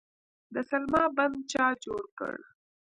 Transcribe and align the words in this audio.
د 0.53 0.55
سلما 0.69 1.03
بند 1.17 1.35
چا 1.51 1.65
جوړ 1.83 2.03
کړ؟ 2.19 2.37